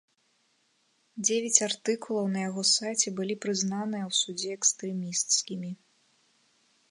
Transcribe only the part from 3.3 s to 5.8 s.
прызнаныя ў судзе экстрэмісцкімі.